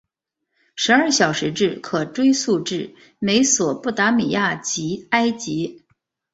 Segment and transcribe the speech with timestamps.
[0.75, 5.83] 十二小时制可追溯至美索不达米亚及埃及。